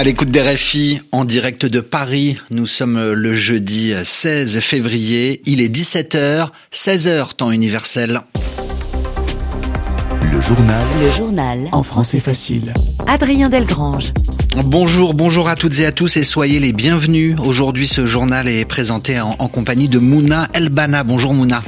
[0.00, 5.60] À l'écoute des RFI, en direct de Paris, nous sommes le jeudi 16 février, il
[5.60, 8.22] est 17h, 16h temps universel.
[10.22, 10.86] Le journal.
[11.02, 11.68] Le journal.
[11.72, 12.72] En français facile.
[13.08, 14.14] Adrien Delgrange.
[14.64, 17.36] Bonjour, bonjour à toutes et à tous et soyez les bienvenus.
[17.44, 21.04] Aujourd'hui, ce journal est présenté en, en compagnie de Mouna Elbana.
[21.04, 21.60] Bonjour Mouna.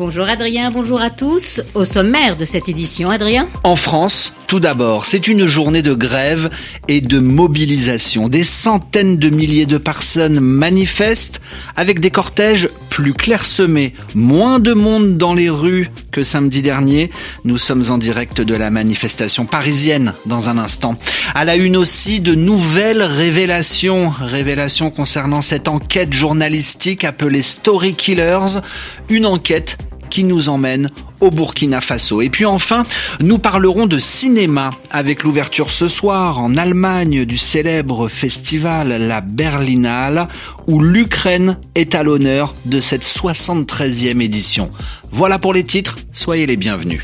[0.00, 1.60] Bonjour Adrien, bonjour à tous.
[1.74, 6.48] Au sommaire de cette édition, Adrien En France, tout d'abord, c'est une journée de grève
[6.88, 8.30] et de mobilisation.
[8.30, 11.42] Des centaines de milliers de personnes manifestent
[11.76, 13.92] avec des cortèges plus clairsemés.
[14.14, 17.10] Moins de monde dans les rues que samedi dernier.
[17.44, 20.98] Nous sommes en direct de la manifestation parisienne dans un instant.
[21.34, 24.08] À la une aussi de nouvelles révélations.
[24.18, 28.60] Révélations concernant cette enquête journalistique appelée Story Killers.
[29.10, 29.76] Une enquête
[30.10, 32.20] qui nous emmène au Burkina Faso.
[32.20, 32.82] Et puis enfin,
[33.20, 40.28] nous parlerons de cinéma avec l'ouverture ce soir en Allemagne du célèbre festival La Berlinale
[40.66, 44.68] où l'Ukraine est à l'honneur de cette 73e édition.
[45.12, 47.02] Voilà pour les titres, soyez les bienvenus.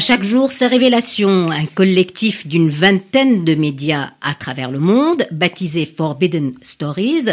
[0.00, 5.26] À chaque jour, ces révélations, un collectif d'une vingtaine de médias à travers le monde,
[5.30, 7.26] baptisé Forbidden Stories,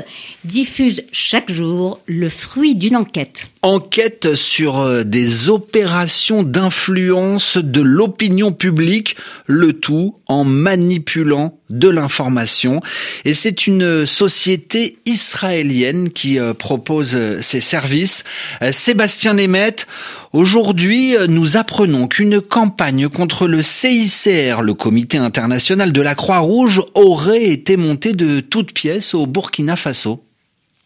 [0.44, 3.48] diffuse chaque jour le fruit d'une enquête.
[3.62, 12.82] Enquête sur euh, des opérations d'influence de l'opinion publique, le tout en manipulant de l'information.
[13.26, 18.24] Et c'est une société israélienne qui euh, propose euh, ces services.
[18.72, 19.88] Sébastien Nemeth,
[20.34, 27.46] Aujourd'hui, nous apprenons qu'une campagne contre le CICR, le Comité international de la Croix-Rouge, aurait
[27.46, 30.27] été montée de toutes pièces au Burkina Faso.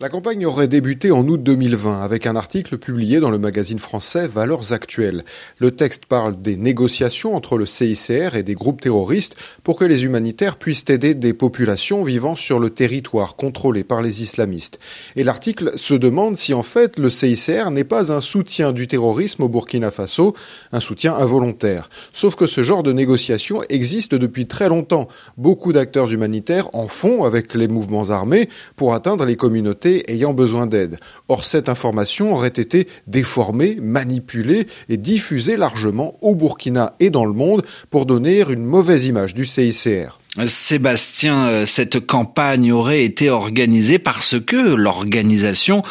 [0.02, 4.26] La campagne aurait débuté en août 2020 avec un article publié dans le magazine français
[4.26, 5.24] Valeurs Actuelles.
[5.60, 10.04] Le texte parle des négociations entre le CICR et des groupes terroristes pour que les
[10.04, 14.80] humanitaires puissent aider des populations vivant sur le territoire contrôlé par les islamistes.
[15.16, 19.44] Et l'article se demande si en fait le CICR n'est pas un soutien du terrorisme
[19.44, 20.34] au Burkina Faso,
[20.72, 21.90] un soutien involontaire.
[22.12, 25.08] Sauf que ce genre de négociations existe depuis très longtemps.
[25.38, 30.68] Beaucoup d'acteurs humanitaires en font avec les mouvements armés pour atteindre les communautés ayant besoin
[30.68, 31.00] d'aide.
[31.28, 37.34] Or, cette information aurait été déformée, manipulée et diffusée largement au Burkina et dans le
[37.34, 40.18] monde pour donner une mauvaise image du CICR.
[40.46, 45.84] Sébastien, euh, cette campagne aurait été organisée parce que l'organisation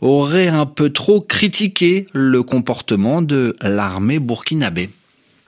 [0.00, 4.90] aurait un peu trop critiqué le comportement de l'armée burkinabé.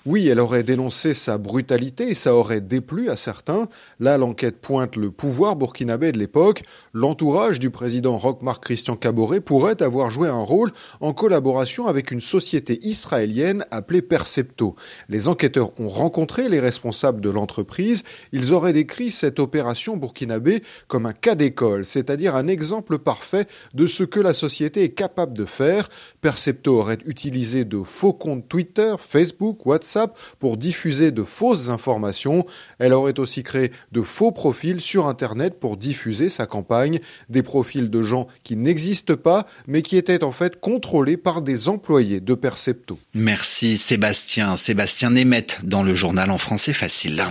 [0.07, 3.67] Oui, elle aurait dénoncé sa brutalité et ça aurait déplu à certains.
[3.99, 6.63] Là, l'enquête pointe le pouvoir burkinabé de l'époque.
[6.95, 12.21] L'entourage du président Roch-Marc Christian Caboret pourrait avoir joué un rôle en collaboration avec une
[12.21, 14.77] société israélienne appelée Percepto.
[15.09, 18.05] Les enquêteurs ont rencontré les responsables de l'entreprise.
[18.31, 23.89] Ils auraient décrit cette opération burkinabé comme un cas d'école, c'est-à-dire un exemple parfait de
[23.89, 25.89] ce que la société est capable de faire.
[26.21, 29.96] Percepto aurait utilisé de faux comptes Twitter, Facebook, WhatsApp,
[30.39, 32.47] pour diffuser de fausses informations.
[32.79, 37.91] Elle aurait aussi créé de faux profils sur Internet pour diffuser sa campagne, des profils
[37.91, 42.35] de gens qui n'existent pas, mais qui étaient en fait contrôlés par des employés de
[42.35, 42.99] Percepto.
[43.15, 44.57] Merci Sébastien.
[44.57, 47.25] Sébastien Nemeth dans le journal en français facile.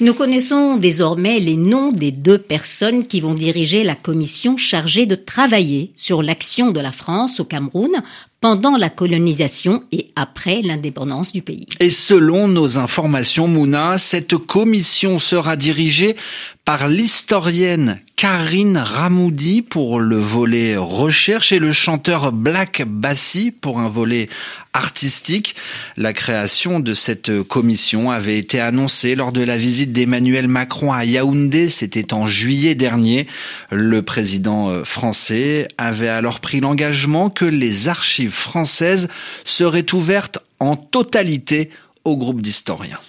[0.00, 5.16] Nous connaissons désormais les noms des deux personnes qui vont diriger la commission chargée de
[5.16, 7.90] travailler sur l'action de la France au Cameroun
[8.40, 11.66] pendant la colonisation et après l'indépendance du pays.
[11.80, 16.16] Et selon nos informations, Mouna, cette commission sera dirigée
[16.68, 23.88] par l'historienne Karine Ramoudi pour le volet recherche et le chanteur Black Bassi pour un
[23.88, 24.28] volet
[24.74, 25.56] artistique.
[25.96, 31.06] La création de cette commission avait été annoncée lors de la visite d'Emmanuel Macron à
[31.06, 33.28] Yaoundé, c'était en juillet dernier.
[33.70, 39.08] Le président français avait alors pris l'engagement que les archives française
[39.46, 41.70] serait ouverte en totalité
[42.04, 43.00] au groupe d'historiens.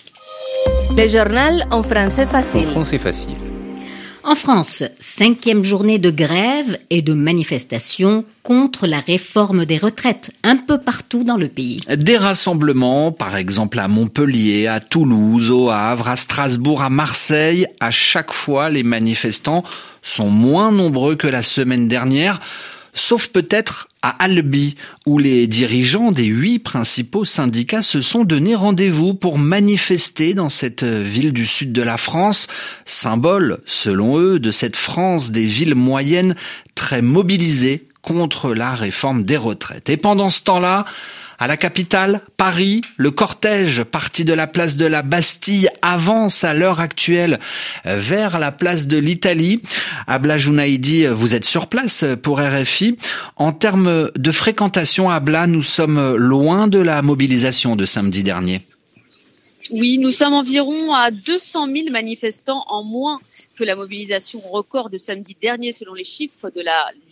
[0.95, 2.67] Le journal en français facile.
[2.69, 3.48] En français facile.
[4.29, 10.55] En France, cinquième journée de grève et de manifestation contre la réforme des retraites un
[10.55, 11.79] peu partout dans le pays.
[11.89, 17.65] Des rassemblements, par exemple à Montpellier, à Toulouse, au Havre, à Strasbourg, à Marseille.
[17.79, 19.63] À chaque fois, les manifestants
[20.03, 22.39] sont moins nombreux que la semaine dernière
[22.93, 24.75] sauf peut-être à Albi,
[25.05, 30.83] où les dirigeants des huit principaux syndicats se sont donné rendez-vous pour manifester dans cette
[30.83, 32.47] ville du sud de la France,
[32.85, 36.35] symbole, selon eux, de cette France des villes moyennes
[36.75, 39.89] très mobilisées contre la réforme des retraites.
[39.89, 40.85] Et pendant ce temps-là,
[41.37, 46.53] à la capitale, Paris, le cortège parti de la place de la Bastille avance à
[46.53, 47.39] l'heure actuelle
[47.85, 49.61] vers la place de l'Italie.
[50.05, 52.97] Abla Jounaïdi, vous êtes sur place pour RFI.
[53.37, 58.61] En termes de fréquentation, Abla, nous sommes loin de la mobilisation de samedi dernier.
[59.71, 63.19] Oui, nous sommes environ à 200 000 manifestants en moins
[63.55, 66.63] que la mobilisation record de samedi dernier selon les chiffres du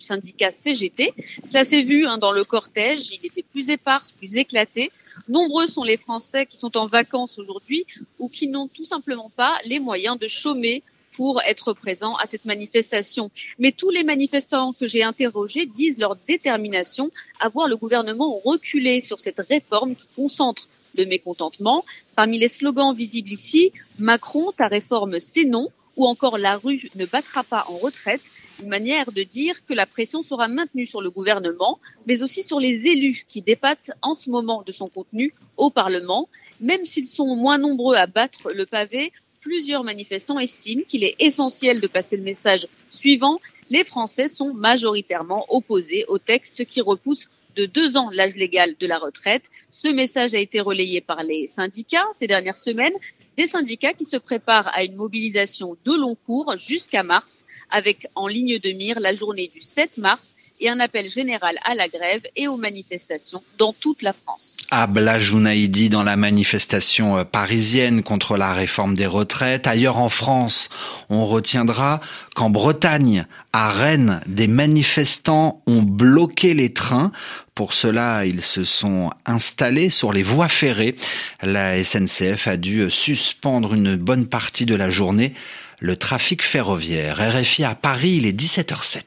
[0.01, 1.13] syndicat CGT.
[1.45, 4.91] Ça s'est vu hein, dans le cortège, il était plus éparse, plus éclaté.
[5.29, 7.85] Nombreux sont les Français qui sont en vacances aujourd'hui
[8.17, 10.81] ou qui n'ont tout simplement pas les moyens de chômer
[11.15, 13.29] pour être présents à cette manifestation.
[13.59, 19.03] Mais tous les manifestants que j'ai interrogés disent leur détermination à voir le gouvernement reculer
[19.03, 21.85] sur cette réforme qui concentre le mécontentement.
[22.15, 27.05] Parmi les slogans visibles ici, Macron, ta réforme c'est non, ou encore la rue ne
[27.05, 28.21] battra pas en retraite,
[28.61, 32.59] une manière de dire que la pression sera maintenue sur le gouvernement, mais aussi sur
[32.59, 36.27] les élus qui dépatent en ce moment de son contenu au Parlement.
[36.59, 39.11] Même s'ils sont moins nombreux à battre le pavé,
[39.41, 43.39] plusieurs manifestants estiment qu'il est essentiel de passer le message suivant.
[43.69, 48.87] Les Français sont majoritairement opposés au texte qui repousse de deux ans l'âge légal de
[48.87, 49.49] la retraite.
[49.71, 52.93] Ce message a été relayé par les syndicats ces dernières semaines,
[53.35, 58.27] des syndicats qui se préparent à une mobilisation de long cours jusqu'à mars, avec en
[58.27, 62.21] ligne de mire la journée du 7 mars et un appel général à la grève
[62.35, 64.57] et aux manifestations dans toute la France.
[64.71, 69.67] Abla dans la manifestation euh, parisienne contre la réforme des retraites.
[69.67, 70.69] Ailleurs en France,
[71.09, 72.01] on retiendra
[72.35, 77.11] qu'en Bretagne, à Rennes, des manifestants ont bloqué les trains.
[77.55, 80.95] Pour cela, ils se sont installés sur les voies ferrées.
[81.41, 85.33] La SNCF a dû suspendre une bonne partie de la journée
[85.79, 87.17] le trafic ferroviaire.
[87.19, 89.01] RFI à Paris, il est 17h07.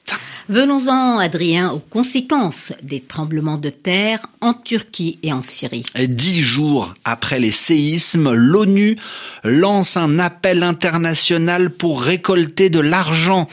[0.49, 5.85] Venons-en, Adrien, aux conséquences des tremblements de terre en Turquie et en Syrie.
[5.97, 8.97] Dix jours après les séismes, l'ONU
[9.43, 13.47] lance un appel international pour récolter de l'argent,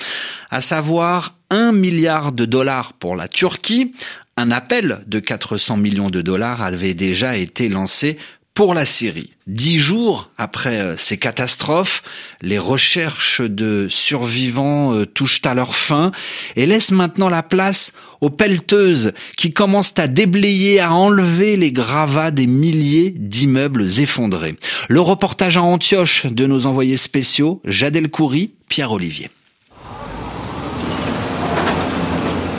[0.52, 3.94] à savoir un milliard de dollars pour la Turquie.
[4.40, 8.18] Un appel de 400 millions de dollars avait déjà été lancé
[8.58, 9.30] pour la Syrie.
[9.46, 12.02] Dix jours après euh, ces catastrophes,
[12.42, 16.12] les recherches de survivants euh, touchent à leur fin
[16.56, 22.32] et laissent maintenant la place aux pelleteuses qui commencent à déblayer, à enlever les gravats
[22.32, 24.56] des milliers d'immeubles effondrés.
[24.90, 29.30] Le reportage à Antioche de nos envoyés spéciaux, Jadel Coury, Pierre Olivier.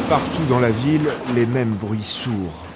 [0.09, 2.68] Partout dans la ville, les mêmes bruits sourds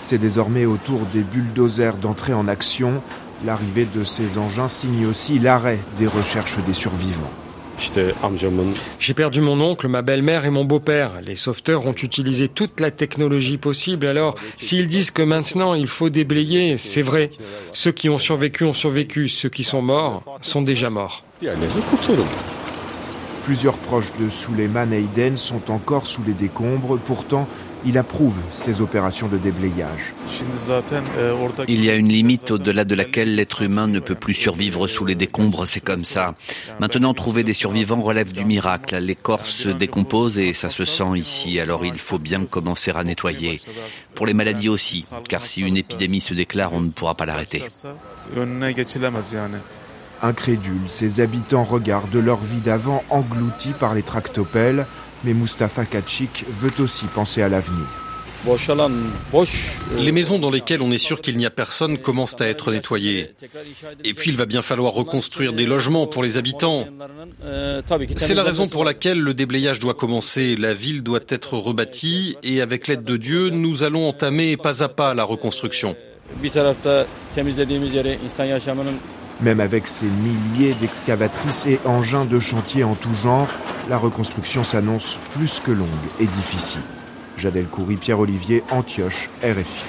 [0.00, 3.02] c'est désormais au tour des bulldozers d'entrer en action.
[3.44, 7.30] L'arrivée de ces engins signe aussi l'arrêt des recherches des survivants.
[8.98, 11.20] J'ai perdu mon oncle, ma belle-mère et mon beau-père.
[11.24, 14.06] Les sauveteurs ont utilisé toute la technologie possible.
[14.06, 17.30] Alors, s'ils disent que maintenant il faut déblayer, c'est vrai.
[17.72, 19.28] Ceux qui ont survécu ont survécu.
[19.28, 21.24] Ceux qui sont morts sont déjà morts.
[23.44, 26.98] Plusieurs proches de Suleiman Hayden sont encore sous les décombres.
[26.98, 27.48] Pourtant,
[27.84, 30.14] il approuve ces opérations de déblayage.
[31.68, 35.04] Il y a une limite au-delà de laquelle l'être humain ne peut plus survivre sous
[35.04, 36.34] les décombres, c'est comme ça.
[36.78, 38.96] Maintenant, trouver des survivants relève du miracle.
[38.96, 43.04] Les corps se décomposent et ça se sent ici, alors il faut bien commencer à
[43.04, 43.60] nettoyer.
[44.14, 47.64] Pour les maladies aussi, car si une épidémie se déclare, on ne pourra pas l'arrêter.
[50.22, 54.84] Incrédules, ces habitants regardent leur vie d'avant engloutie par les tractopelles
[55.24, 57.86] mais Mustapha Kachik veut aussi penser à l'avenir.
[59.98, 63.28] Les maisons dans lesquelles on est sûr qu'il n'y a personne commencent à être nettoyées.
[64.02, 66.86] Et puis il va bien falloir reconstruire des logements pour les habitants.
[68.16, 70.56] C'est la raison pour laquelle le déblayage doit commencer.
[70.56, 74.88] La ville doit être rebâtie et avec l'aide de Dieu, nous allons entamer pas à
[74.88, 75.94] pas la reconstruction.
[79.42, 83.48] Même avec ses milliers d'excavatrices et engins de chantier en tout genre,
[83.88, 85.88] la reconstruction s'annonce plus que longue
[86.20, 86.82] et difficile.
[87.38, 89.84] Jadel Coury, Pierre-Olivier, Antioche, RFI.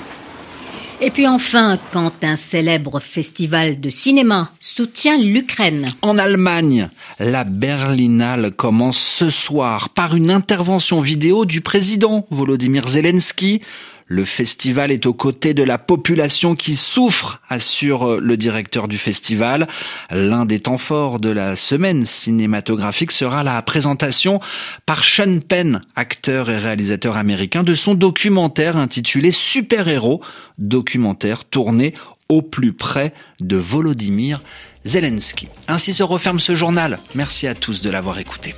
[1.04, 5.90] Et puis enfin, quand un célèbre festival de cinéma soutient l'Ukraine.
[6.04, 6.90] En Allemagne,
[7.20, 13.62] la Berlinale commence ce soir par une intervention vidéo du président Volodymyr Zelensky.
[14.12, 19.70] Le festival est aux côtés de la population qui souffre, assure le directeur du festival.
[20.10, 24.42] L'un des temps forts de la semaine cinématographique sera la présentation
[24.86, 30.22] par Sean Penn, acteur et réalisateur américain, de son documentaire intitulé Super Héros,
[30.58, 31.94] documentaire tourné
[32.28, 34.42] au plus près de Volodymyr
[34.84, 35.48] Zelensky.
[35.70, 37.00] Ainsi se referme ce journal.
[37.16, 38.56] Merci à tous de l'avoir écouté.